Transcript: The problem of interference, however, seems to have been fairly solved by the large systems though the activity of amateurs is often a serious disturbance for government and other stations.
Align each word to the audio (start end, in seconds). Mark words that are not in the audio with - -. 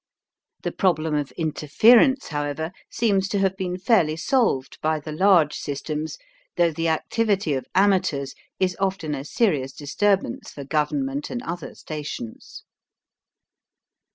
The 0.63 0.71
problem 0.71 1.13
of 1.13 1.31
interference, 1.33 2.29
however, 2.29 2.71
seems 2.89 3.27
to 3.29 3.37
have 3.37 3.55
been 3.55 3.77
fairly 3.77 4.15
solved 4.15 4.79
by 4.81 4.99
the 4.99 5.11
large 5.11 5.53
systems 5.53 6.17
though 6.57 6.71
the 6.71 6.87
activity 6.87 7.53
of 7.53 7.67
amateurs 7.75 8.33
is 8.59 8.75
often 8.79 9.13
a 9.13 9.23
serious 9.23 9.73
disturbance 9.73 10.49
for 10.51 10.63
government 10.63 11.29
and 11.29 11.43
other 11.43 11.75
stations. 11.75 12.63